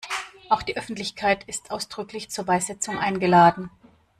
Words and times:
Auch 0.49 0.63
die 0.63 0.75
Öffentlichkeit 0.77 1.43
ist 1.43 1.69
ausdrücklich 1.69 2.31
zur 2.31 2.45
Beisetzung 2.45 2.97
eingeladen. 2.97 3.69